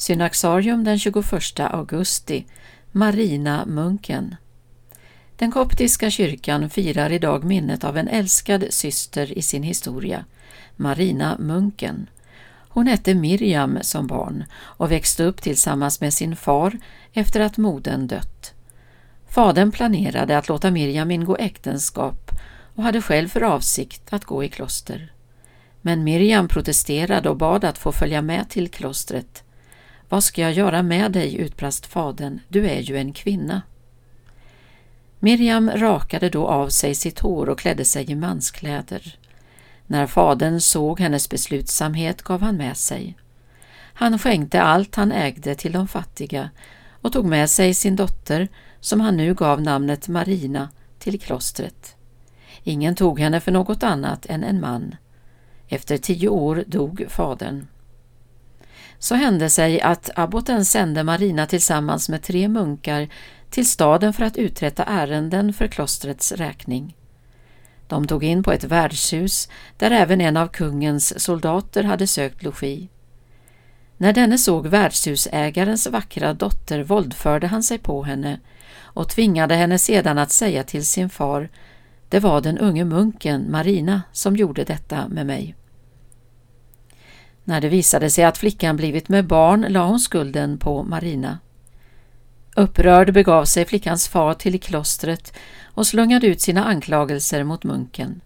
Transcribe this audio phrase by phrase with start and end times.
[0.00, 2.46] Synaxarium den 21 augusti
[2.92, 4.36] Marina munken
[5.36, 10.24] Den koptiska kyrkan firar idag minnet av en älskad syster i sin historia,
[10.76, 12.06] Marina munken.
[12.68, 16.78] Hon hette Miriam som barn och växte upp tillsammans med sin far
[17.12, 18.54] efter att modern dött.
[19.28, 22.30] Fadern planerade att låta Miriam ingå äktenskap
[22.74, 25.12] och hade själv för avsikt att gå i kloster.
[25.80, 29.44] Men Miriam protesterade och bad att få följa med till klostret.
[30.10, 33.62] Vad ska jag göra med dig, utbrast fadern, du är ju en kvinna.
[35.18, 39.18] Miriam rakade då av sig sitt hår och klädde sig i manskläder.
[39.86, 43.16] När fadern såg hennes beslutsamhet gav han med sig.
[43.72, 46.50] Han skänkte allt han ägde till de fattiga
[47.02, 48.48] och tog med sig sin dotter,
[48.80, 51.96] som han nu gav namnet Marina, till klostret.
[52.64, 54.94] Ingen tog henne för något annat än en man.
[55.68, 57.66] Efter tio år dog fadern.
[59.02, 63.08] Så hände sig att abboten sände Marina tillsammans med tre munkar
[63.50, 66.96] till staden för att uträtta ärenden för klostrets räkning.
[67.88, 72.88] De tog in på ett värdshus där även en av kungens soldater hade sökt logi.
[73.96, 78.40] När denne såg värdshusägarens vackra dotter våldförde han sig på henne
[78.80, 81.48] och tvingade henne sedan att säga till sin far
[82.08, 85.54] det var den unge munken Marina som gjorde detta med mig.
[87.44, 91.38] När det visade sig att flickan blivit med barn la hon skulden på Marina.
[92.56, 95.32] Upprörd begav sig flickans far till klostret
[95.64, 98.20] och slungade ut sina anklagelser mot munken.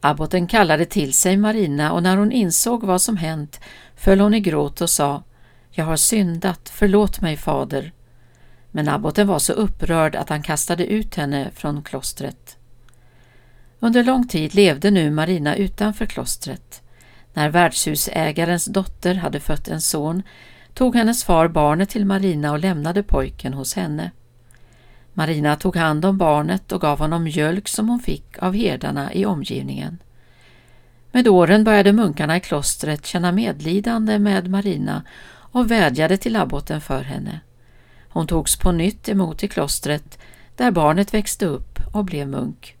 [0.00, 3.60] Abboten kallade till sig Marina och när hon insåg vad som hänt
[3.96, 5.22] föll hon i gråt och sa
[5.70, 7.92] Jag har syndat, förlåt mig fader.
[8.70, 12.56] Men abboten var så upprörd att han kastade ut henne från klostret.
[13.80, 16.82] Under lång tid levde nu Marina utanför klostret.
[17.36, 20.22] När värdshusägarens dotter hade fött en son
[20.74, 24.10] tog hennes far barnet till Marina och lämnade pojken hos henne.
[25.12, 29.26] Marina tog hand om barnet och gav honom mjölk som hon fick av herdarna i
[29.26, 29.98] omgivningen.
[31.12, 37.02] Med åren började munkarna i klostret känna medlidande med Marina och vädjade till abboten för
[37.02, 37.40] henne.
[38.08, 40.18] Hon togs på nytt emot i klostret
[40.54, 42.75] där barnet växte upp och blev munk.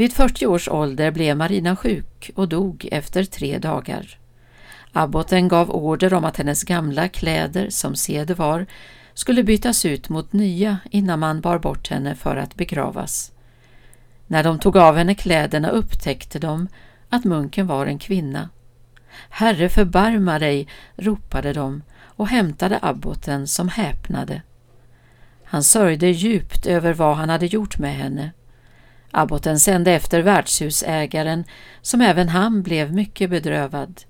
[0.00, 4.18] Vid 40 års ålder blev Marina sjuk och dog efter tre dagar.
[4.92, 8.66] Abboten gav order om att hennes gamla kläder, som sed var,
[9.14, 13.32] skulle bytas ut mot nya innan man bar bort henne för att begravas.
[14.26, 16.68] När de tog av henne kläderna upptäckte de
[17.08, 18.48] att munken var en kvinna.
[19.30, 24.42] Herre förbarma dig, ropade de och hämtade abboten som häpnade.
[25.44, 28.30] Han sörjde djupt över vad han hade gjort med henne.
[29.10, 31.44] Abboten sände efter värdshusägaren
[31.82, 34.02] som även han blev mycket bedrövad.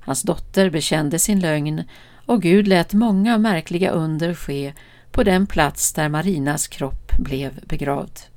[0.00, 1.84] Hans dotter bekände sin lögn
[2.26, 4.72] och Gud lät många märkliga under ske
[5.10, 8.33] på den plats där Marinas kropp blev begravd.